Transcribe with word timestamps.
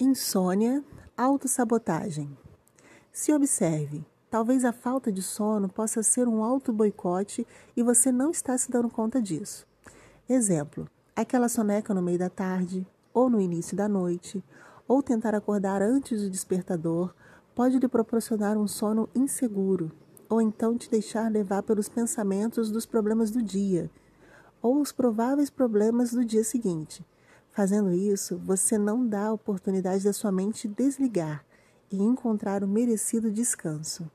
Insônia, 0.00 0.82
autossabotagem. 1.16 2.36
Se 3.12 3.32
observe, 3.32 4.04
talvez 4.28 4.64
a 4.64 4.72
falta 4.72 5.12
de 5.12 5.22
sono 5.22 5.68
possa 5.68 6.02
ser 6.02 6.26
um 6.26 6.42
auto-boicote 6.42 7.46
e 7.76 7.82
você 7.82 8.10
não 8.10 8.32
está 8.32 8.58
se 8.58 8.68
dando 8.72 8.90
conta 8.90 9.22
disso. 9.22 9.64
Exemplo: 10.28 10.88
aquela 11.14 11.48
soneca 11.48 11.94
no 11.94 12.02
meio 12.02 12.18
da 12.18 12.28
tarde, 12.28 12.84
ou 13.12 13.30
no 13.30 13.40
início 13.40 13.76
da 13.76 13.88
noite, 13.88 14.42
ou 14.88 15.00
tentar 15.00 15.32
acordar 15.32 15.80
antes 15.80 16.22
do 16.22 16.30
despertador, 16.30 17.14
pode 17.54 17.78
lhe 17.78 17.86
proporcionar 17.86 18.58
um 18.58 18.66
sono 18.66 19.08
inseguro, 19.14 19.92
ou 20.28 20.42
então 20.42 20.76
te 20.76 20.90
deixar 20.90 21.30
levar 21.30 21.62
pelos 21.62 21.88
pensamentos 21.88 22.68
dos 22.68 22.84
problemas 22.84 23.30
do 23.30 23.40
dia, 23.40 23.88
ou 24.60 24.80
os 24.80 24.90
prováveis 24.90 25.50
problemas 25.50 26.10
do 26.10 26.24
dia 26.24 26.42
seguinte. 26.42 27.06
Fazendo 27.54 27.92
isso, 27.92 28.36
você 28.36 28.76
não 28.76 29.06
dá 29.06 29.26
a 29.26 29.32
oportunidade 29.32 30.02
da 30.02 30.12
sua 30.12 30.32
mente 30.32 30.66
desligar 30.66 31.44
e 31.88 32.02
encontrar 32.02 32.64
o 32.64 32.68
merecido 32.68 33.30
descanso. 33.30 34.10